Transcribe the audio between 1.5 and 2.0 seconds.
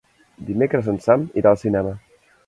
al cinema.